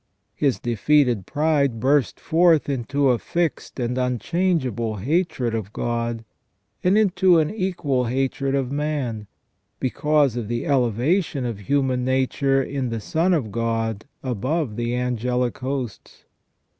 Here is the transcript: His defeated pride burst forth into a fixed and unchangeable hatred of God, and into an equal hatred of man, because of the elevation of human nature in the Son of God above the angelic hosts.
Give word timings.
His 0.33 0.59
defeated 0.59 1.27
pride 1.27 1.79
burst 1.79 2.19
forth 2.19 2.67
into 2.67 3.11
a 3.11 3.19
fixed 3.19 3.79
and 3.79 3.99
unchangeable 3.99 4.95
hatred 4.95 5.53
of 5.53 5.71
God, 5.73 6.25
and 6.83 6.97
into 6.97 7.37
an 7.37 7.51
equal 7.53 8.05
hatred 8.05 8.55
of 8.55 8.71
man, 8.71 9.27
because 9.79 10.35
of 10.35 10.47
the 10.47 10.65
elevation 10.65 11.45
of 11.45 11.59
human 11.59 12.03
nature 12.03 12.63
in 12.63 12.89
the 12.89 12.99
Son 12.99 13.31
of 13.31 13.51
God 13.51 14.05
above 14.23 14.75
the 14.75 14.95
angelic 14.95 15.59
hosts. 15.59 16.23